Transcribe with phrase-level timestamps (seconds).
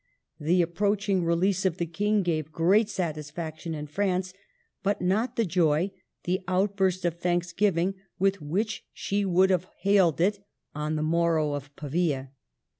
[0.39, 4.33] The ap proaching release of the King gave great satis faction in France,
[4.81, 5.91] but not the joy,
[6.23, 10.43] the outburst of thanksgiving with which she would have hailed it
[10.73, 12.31] on the morrow of Pavia.